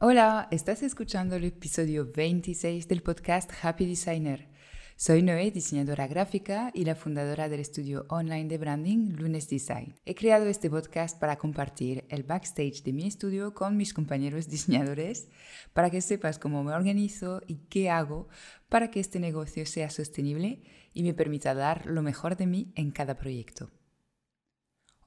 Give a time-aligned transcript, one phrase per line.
[0.00, 4.46] Hola, estás escuchando el episodio 26 del podcast Happy Designer.
[4.94, 9.96] Soy Noé, diseñadora gráfica y la fundadora del estudio online de branding Lunes Design.
[10.04, 15.30] He creado este podcast para compartir el backstage de mi estudio con mis compañeros diseñadores
[15.72, 18.28] para que sepas cómo me organizo y qué hago
[18.68, 20.62] para que este negocio sea sostenible
[20.94, 23.72] y me permita dar lo mejor de mí en cada proyecto.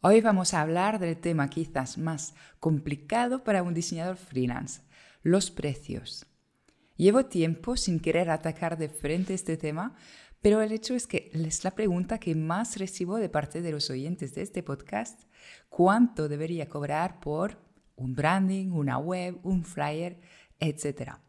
[0.04, 4.82] Hoy vamos a hablar del tema quizás más complicado para un diseñador freelance,
[5.22, 6.26] los precios.
[6.98, 9.96] Llevo tiempo sin querer atacar de frente este tema,
[10.42, 13.92] pero el hecho es que es la pregunta que más recibo de parte de los
[13.92, 15.22] oyentes de este podcast.
[15.70, 17.60] ¿Cuánto debería cobrar por
[17.96, 20.20] un branding, una web, un flyer,
[20.60, 21.22] etcétera?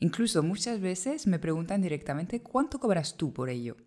[0.00, 3.78] Incluso muchas veces me preguntan directamente cuánto cobras tú por ello.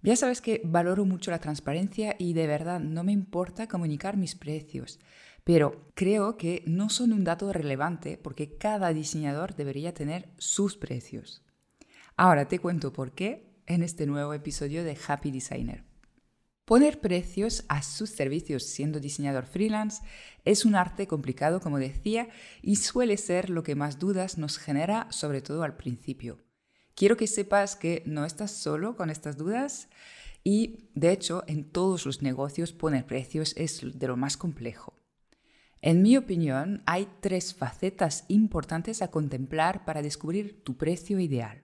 [0.00, 4.36] Ya sabes que valoro mucho la transparencia y de verdad no me importa comunicar mis
[4.36, 5.00] precios,
[5.42, 11.42] pero creo que no son un dato relevante porque cada diseñador debería tener sus precios.
[12.16, 15.84] Ahora te cuento por qué en este nuevo episodio de Happy Designer.
[16.64, 20.02] Poner precios a sus servicios siendo diseñador freelance
[20.44, 22.28] es un arte complicado, como decía,
[22.60, 26.38] y suele ser lo que más dudas nos genera, sobre todo al principio.
[26.98, 29.88] Quiero que sepas que no estás solo con estas dudas
[30.42, 34.94] y, de hecho, en todos los negocios poner precios es de lo más complejo.
[35.80, 41.62] En mi opinión, hay tres facetas importantes a contemplar para descubrir tu precio ideal.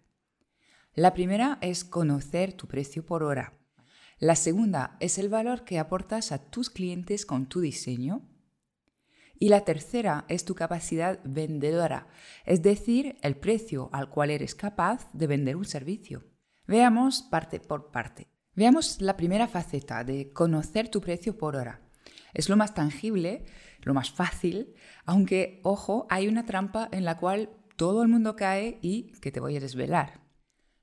[0.95, 3.55] La primera es conocer tu precio por hora.
[4.21, 8.23] La segunda es el valor que aportas a tus clientes con tu diseño.
[9.45, 12.07] Y la tercera es tu capacidad vendedora,
[12.47, 16.25] es decir, el precio al cual eres capaz de vender un servicio.
[16.67, 18.27] Veamos parte por parte.
[18.55, 21.83] Veamos la primera faceta de conocer tu precio por hora.
[22.33, 23.45] Es lo más tangible,
[23.83, 24.73] lo más fácil,
[25.05, 29.41] aunque, ojo, hay una trampa en la cual todo el mundo cae y que te
[29.41, 30.23] voy a desvelar.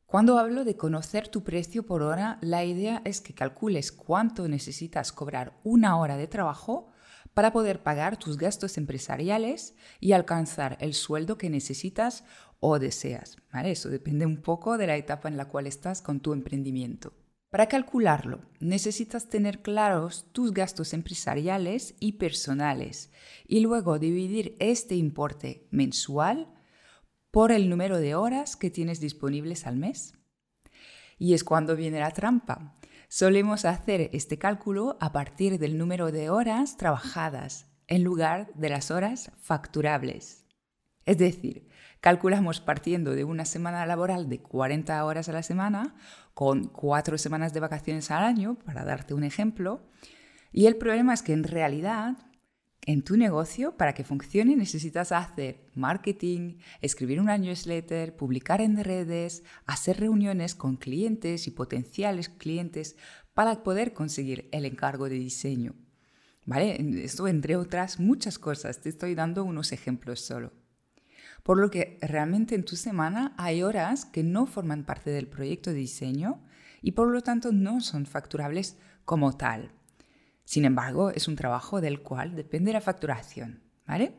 [0.05, 5.11] Cuando hablo de conocer tu precio por hora, la idea es que calcules cuánto necesitas
[5.11, 6.91] cobrar una hora de trabajo
[7.34, 12.24] para poder pagar tus gastos empresariales y alcanzar el sueldo que necesitas
[12.59, 13.38] o deseas.
[13.64, 17.14] Eso depende un poco de la etapa en la cual estás con tu emprendimiento.
[17.50, 23.12] Para calcularlo, necesitas tener claros tus gastos empresariales y personales
[23.46, 26.48] y luego dividir este importe mensual
[27.30, 30.13] por el número de horas que tienes disponibles al mes.
[31.18, 32.74] Y es cuando viene la trampa.
[33.13, 38.89] Solemos hacer este cálculo a partir del número de horas trabajadas en lugar de las
[38.89, 40.45] horas facturables.
[41.03, 41.67] Es decir,
[42.00, 45.94] calculamos partiendo de una semana laboral de 40 horas a la semana,
[46.33, 49.89] con cuatro semanas de vacaciones al año, para darte un ejemplo,
[50.53, 52.16] y el problema es que en realidad
[52.86, 59.44] en tu negocio, para que funcione, necesitas hacer marketing, escribir una newsletter, publicar en redes,
[59.66, 62.96] hacer reuniones con clientes y potenciales clientes
[63.34, 65.75] para poder conseguir el encargo de diseño.
[66.46, 66.75] ¿Vale?
[67.03, 68.81] Esto entre otras muchas cosas.
[68.81, 70.52] Te estoy dando unos ejemplos solo.
[71.44, 75.69] Por lo que realmente en tu semana hay horas que no forman parte del proyecto
[75.69, 76.42] de diseño
[76.81, 79.72] y por lo tanto no son facturables como tal.
[80.44, 84.16] Sin embargo, es un trabajo del cual depende la facturación, ¿vale?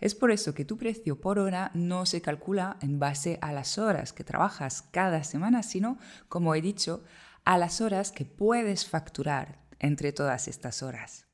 [0.00, 3.78] Es por eso que tu precio por hora no se calcula en base a las
[3.78, 7.04] horas que trabajas cada semana, sino, como he dicho,
[7.44, 11.26] a las horas que puedes facturar entre todas estas horas.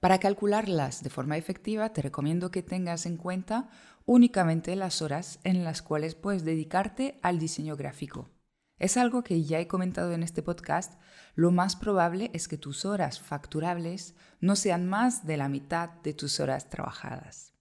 [0.00, 3.70] Para calcularlas de forma efectiva, te recomiendo que tengas en cuenta
[4.04, 8.33] únicamente las horas en las cuales puedes dedicarte al diseño gráfico.
[8.78, 11.00] Es algo que ya he comentado en este podcast,
[11.36, 16.12] lo más probable es que tus horas facturables no sean más de la mitad de
[16.12, 17.54] tus horas trabajadas.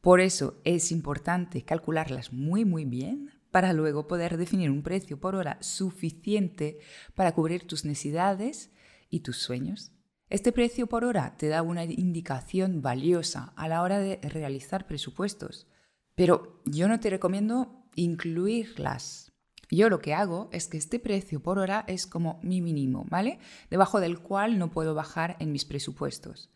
[0.00, 5.36] Por eso es importante calcularlas muy muy bien para luego poder definir un precio por
[5.36, 6.78] hora suficiente
[7.14, 8.72] para cubrir tus necesidades
[9.08, 9.92] y tus sueños.
[10.30, 15.68] Este precio por hora te da una indicación valiosa a la hora de realizar presupuestos,
[16.16, 19.33] pero yo no te recomiendo incluirlas
[19.70, 23.38] yo lo que hago es que este precio por hora es como mi mínimo, ¿vale?
[23.70, 26.50] Debajo del cual no puedo bajar en mis presupuestos.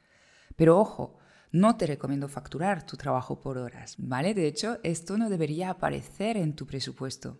[0.56, 1.18] Pero ojo,
[1.50, 4.34] no te recomiendo facturar tu trabajo por horas, ¿vale?
[4.34, 7.38] De hecho, esto no debería aparecer en tu presupuesto.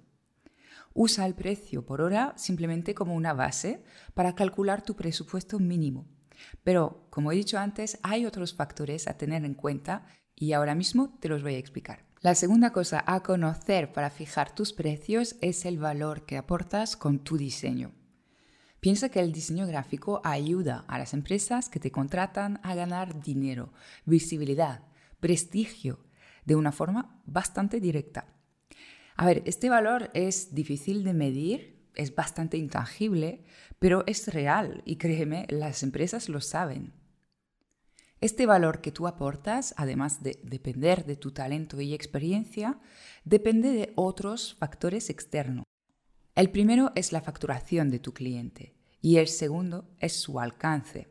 [0.95, 6.09] Usa el precio por hora simplemente como una base para calcular tu presupuesto mínimo.
[6.65, 11.19] Pero, como he dicho antes, hay otros factores a tener en cuenta y ahora mismo
[11.21, 12.08] te los voy a explicar.
[12.21, 17.21] La segunda cosa a conocer para fijar tus precios es el valor que aportas con
[17.21, 17.93] tu diseño.
[18.81, 23.73] Piensa que el diseño gráfico ayuda a las empresas que te contratan a ganar dinero,
[24.05, 24.83] visibilidad,
[25.21, 26.01] prestigio,
[26.45, 28.27] de una forma bastante directa.
[29.15, 33.45] A ver, este valor es difícil de medir, es bastante intangible,
[33.79, 36.98] pero es real y créeme, las empresas lo saben.
[38.21, 42.81] Este valor que tú aportas, además de depender de tu talento y experiencia,
[43.25, 45.65] depende de otros factores externos.
[46.35, 51.07] El primero es la facturación de tu cliente y el segundo es su alcance.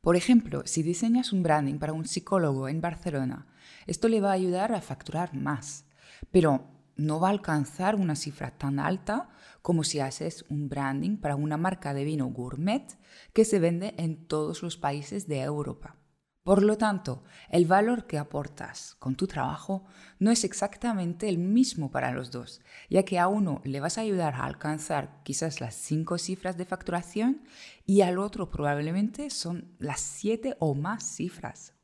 [0.00, 3.48] Por ejemplo, si diseñas un branding para un psicólogo en Barcelona,
[3.88, 5.86] esto le va a ayudar a facturar más,
[6.30, 9.30] pero no va a alcanzar una cifra tan alta
[9.62, 12.86] como si haces un branding para una marca de vino gourmet
[13.32, 15.96] que se vende en todos los países de Europa.
[16.42, 19.84] Por lo tanto, el valor que aportas con tu trabajo
[20.18, 22.60] no es exactamente el mismo para los dos,
[22.90, 26.64] ya que a uno le vas a ayudar a alcanzar quizás las cinco cifras de
[26.64, 27.42] facturación
[27.86, 31.74] y al otro probablemente son las siete o más cifras.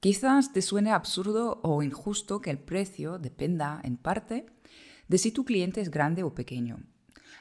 [0.00, 4.46] Quizás te suene absurdo o injusto que el precio dependa, en parte,
[5.06, 6.82] de si tu cliente es grande o pequeño.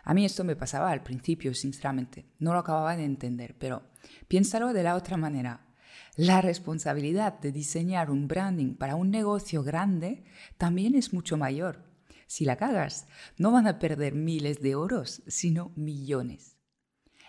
[0.03, 2.25] A mí esto me pasaba al principio, sinceramente.
[2.37, 3.83] No lo acababa de entender, pero
[4.27, 5.72] piénsalo de la otra manera.
[6.15, 10.23] La responsabilidad de diseñar un branding para un negocio grande
[10.57, 11.83] también es mucho mayor.
[12.27, 13.07] Si la cagas,
[13.37, 16.57] no van a perder miles de euros, sino millones.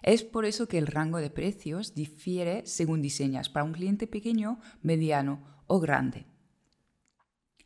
[0.03, 4.61] Es por eso que el rango de precios difiere según diseñas para un cliente pequeño,
[4.83, 6.27] mediano o grande.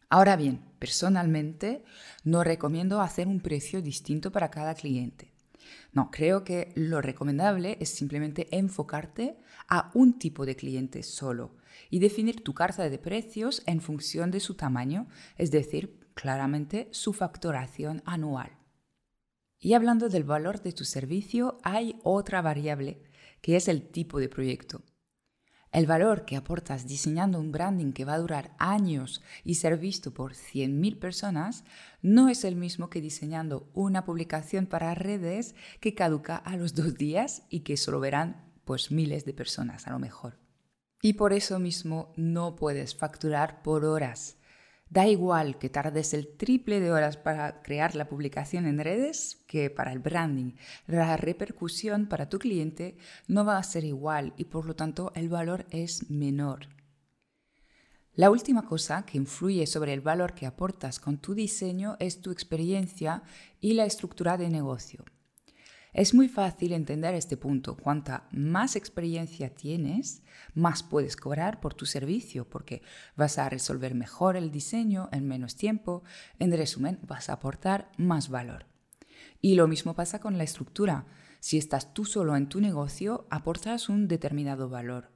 [0.09, 1.85] Ahora bien, personalmente
[2.25, 5.35] no recomiendo hacer un precio distinto para cada cliente.
[5.99, 9.37] No, creo que lo recomendable es simplemente enfocarte
[9.69, 11.57] a un tipo de cliente solo
[11.91, 15.09] y definir tu carta de precios en función de su tamaño,
[15.39, 18.57] es decir, claramente su facturación anual.
[19.59, 23.03] Y hablando del valor de tu servicio, hay otra variable,
[23.41, 24.85] que es el tipo de proyecto.
[25.71, 30.15] El valor que aportas diseñando un branding que va a durar años y ser visto
[30.15, 31.65] por 100.000 personas
[32.01, 36.95] no es el mismo que diseñando una publicación para redes que caduca a los dos
[36.95, 40.39] días y que solo verán pues miles de personas a lo mejor.
[41.03, 44.38] Y por eso mismo no puedes facturar por horas.
[44.91, 49.69] Da igual que tardes el triple de horas para crear la publicación en redes que
[49.69, 50.55] para el branding.
[50.87, 52.97] La repercusión para tu cliente
[53.27, 56.69] no va a ser igual y por lo tanto el valor es menor.
[58.15, 62.33] La última cosa que influye sobre el valor que aportas con tu diseño es tu
[62.33, 63.23] experiencia
[63.61, 65.05] y la estructura de negocio.
[65.99, 67.77] Es muy fácil entender este punto.
[67.77, 70.23] Cuanta más experiencia tienes,
[70.55, 72.83] más puedes cobrar por tu servicio, porque
[73.17, 76.05] vas a resolver mejor el diseño en menos tiempo.
[76.39, 78.67] En resumen, vas a aportar más valor.
[79.41, 81.05] Y lo mismo pasa con la estructura.
[81.41, 85.11] Si estás tú solo en tu negocio, aportas un determinado valor.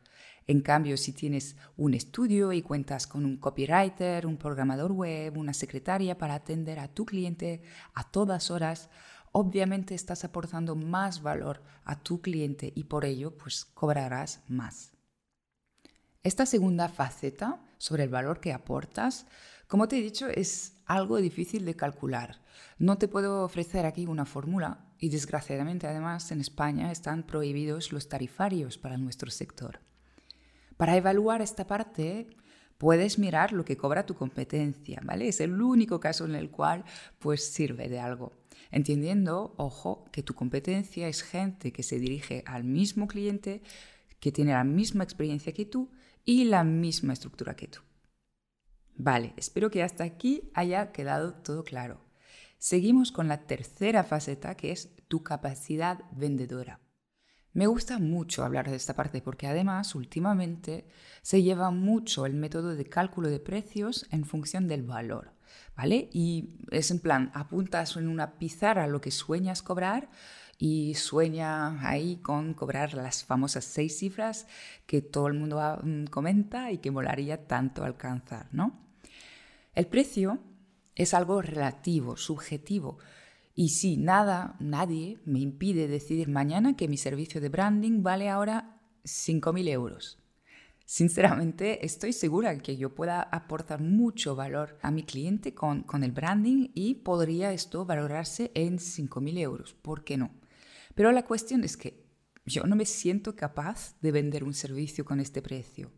[0.48, 5.54] En cambio, si tienes un estudio y cuentas con un copywriter, un programador web, una
[5.54, 7.62] secretaria para atender a tu cliente
[7.94, 8.90] a todas horas,
[9.32, 14.92] obviamente estás aportando más valor a tu cliente y por ello pues cobrarás más.
[16.22, 19.26] Esta segunda faceta sobre el valor que aportas,
[19.66, 22.42] como te he dicho, es algo difícil de calcular.
[22.78, 28.08] No te puedo ofrecer aquí una fórmula y desgraciadamente además en España están prohibidos los
[28.08, 29.80] tarifarios para nuestro sector.
[30.76, 32.28] Para evaluar esta parte
[32.82, 35.28] puedes mirar lo que cobra tu competencia, ¿vale?
[35.28, 36.84] Es el único caso en el cual
[37.20, 38.32] pues sirve de algo
[38.72, 43.62] entendiendo, ojo, que tu competencia es gente que se dirige al mismo cliente,
[44.18, 45.90] que tiene la misma experiencia que tú
[46.24, 47.80] y la misma estructura que tú.
[48.96, 52.00] Vale, espero que hasta aquí haya quedado todo claro.
[52.58, 56.81] Seguimos con la tercera faceta que es tu capacidad vendedora.
[57.52, 60.86] Me gusta mucho hablar de esta parte porque además últimamente
[61.20, 65.32] se lleva mucho el método de cálculo de precios en función del valor.
[65.76, 66.08] ¿vale?
[66.12, 70.10] Y es en plan, apuntas en una pizarra lo que sueñas cobrar
[70.58, 74.46] y sueña ahí con cobrar las famosas seis cifras
[74.86, 78.78] que todo el mundo mm, comenta y que molaría tanto alcanzar, ¿no?
[79.74, 80.38] El precio
[80.94, 82.98] es algo relativo, subjetivo.
[83.54, 88.80] Y si nada, nadie me impide decidir mañana que mi servicio de branding vale ahora
[89.04, 90.18] 5.000 euros.
[90.86, 96.68] Sinceramente, estoy segura que yo pueda aportar mucho valor a mi cliente con, el branding
[96.74, 99.74] y podría esto valorarse en 5.000 euros.
[99.74, 100.30] ¿Por qué no?
[100.94, 102.04] Pero la cuestión es que
[102.44, 105.90] yo no me siento capaz de vender un servicio con este precio.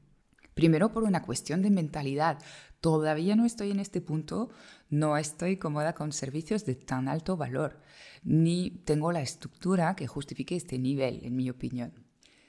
[0.55, 2.39] Primero por una cuestión de mentalidad.
[2.81, 4.51] Todavía no estoy en este punto,
[4.89, 7.81] no estoy cómoda con servicios de tan alto valor,
[8.23, 11.93] ni tengo la estructura que justifique este nivel, en mi opinión.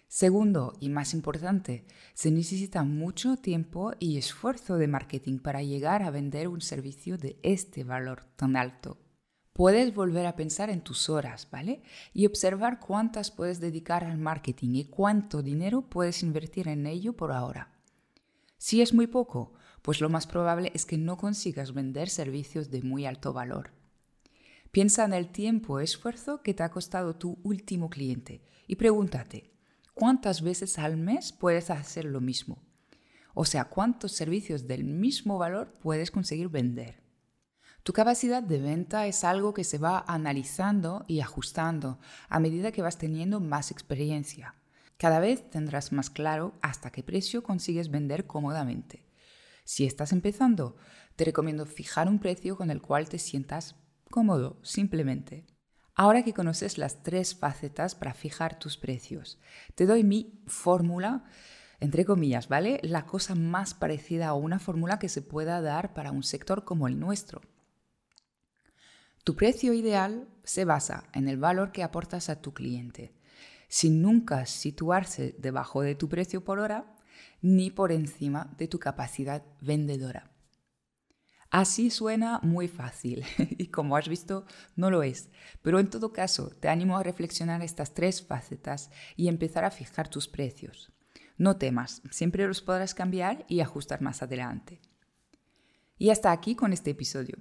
[0.07, 6.11] Segundo, y más importante, se necesita mucho tiempo y esfuerzo de marketing para llegar a
[6.11, 8.99] vender un servicio de este valor tan alto.
[9.51, 11.81] Puedes volver a pensar en tus horas, ¿vale?
[12.13, 17.31] Y observar cuántas puedes dedicar al marketing y cuánto dinero puedes invertir en ello por
[17.31, 17.74] ahora.
[18.57, 22.81] Si es muy poco, pues lo más probable es que no consigas vender servicios de
[22.81, 23.71] muy alto valor.
[24.71, 29.51] Piensa en el tiempo y esfuerzo que te ha costado tu último cliente y pregúntate,
[29.93, 32.63] ¿cuántas veces al mes puedes hacer lo mismo?
[33.33, 37.03] O sea, ¿cuántos servicios del mismo valor puedes conseguir vender?
[37.83, 42.81] Tu capacidad de venta es algo que se va analizando y ajustando a medida que
[42.81, 44.55] vas teniendo más experiencia.
[44.97, 49.05] Cada vez tendrás más claro hasta qué precio consigues vender cómodamente.
[49.65, 50.77] Si estás empezando,
[51.15, 53.75] te recomiendo fijar un precio con el cual te sientas
[54.09, 55.45] cómodo, simplemente.
[55.95, 59.39] Ahora que conoces las tres facetas para fijar tus precios,
[59.75, 61.23] te doy mi fórmula,
[61.79, 62.79] entre comillas, ¿vale?
[62.83, 66.87] La cosa más parecida a una fórmula que se pueda dar para un sector como
[66.87, 67.41] el nuestro.
[69.23, 73.15] Tu precio ideal se basa en el valor que aportas a tu cliente,
[73.67, 76.95] sin nunca situarse debajo de tu precio por hora
[77.41, 80.31] ni por encima de tu capacidad vendedora.
[81.51, 83.23] Así suena muy fácil
[83.57, 84.45] y como has visto
[84.75, 85.29] no lo es,
[85.61, 90.09] pero en todo caso te animo a reflexionar estas tres facetas y empezar a fijar
[90.09, 90.91] tus precios.
[91.37, 94.81] No temas, siempre los podrás cambiar y ajustar más adelante.
[95.97, 97.37] Y hasta aquí con este episodio.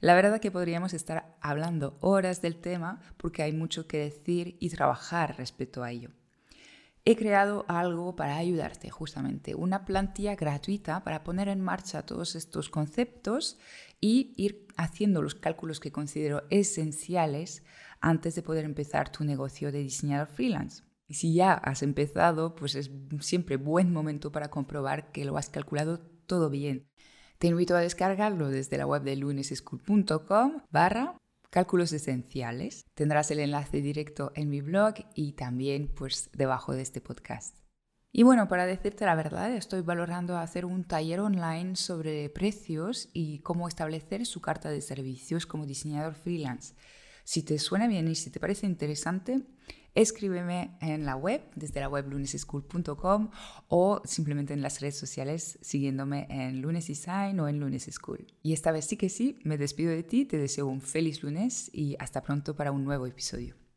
[0.00, 4.70] La verdad que podríamos estar hablando horas del tema porque hay mucho que decir y
[4.70, 6.10] trabajar respecto a ello.
[7.04, 12.68] He creado algo para ayudarte, justamente, una plantilla gratuita para poner en marcha todos estos
[12.68, 13.58] conceptos
[14.00, 17.64] y ir haciendo los cálculos que considero esenciales
[18.00, 20.82] antes de poder empezar tu negocio de diseñador freelance.
[21.08, 22.90] Y si ya has empezado, pues es
[23.20, 26.86] siempre buen momento para comprobar que lo has calculado todo bien.
[27.38, 31.16] Te invito a descargarlo desde la web de luneseschool.com barra
[31.50, 32.84] cálculos esenciales.
[32.94, 37.56] Tendrás el enlace directo en mi blog y también pues debajo de este podcast.
[38.10, 43.38] Y bueno, para decirte la verdad, estoy valorando hacer un taller online sobre precios y
[43.40, 46.74] cómo establecer su carta de servicios como diseñador freelance.
[47.22, 49.46] Si te suena bien y si te parece interesante,
[49.94, 53.30] escríbeme en la web, desde la web luneseschool.com
[53.68, 58.26] o simplemente en las redes sociales siguiéndome en Lunes Design o en Lunes School.
[58.42, 61.70] Y esta vez sí que sí, me despido de ti, te deseo un feliz lunes
[61.72, 63.67] y hasta pronto para un nuevo episodio.